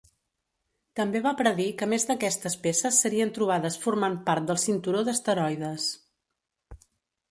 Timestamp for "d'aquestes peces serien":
2.13-3.35